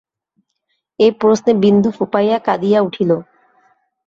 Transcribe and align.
এ 0.99 1.07
প্রশ্নে 1.19 1.51
বিন্দু 1.63 1.89
ফুপাইয়া 1.91 2.37
কাঁদিয়া 2.39 2.79
উঠিল। 2.81 3.11